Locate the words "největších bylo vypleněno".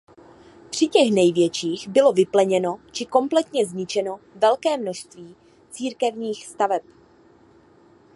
1.11-2.79